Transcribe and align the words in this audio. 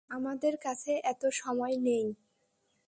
আমাদের 0.09 0.53
কাছে 0.57 0.91
এতো 1.03 1.27
সময় 1.33 1.75
নেই। 1.79 2.05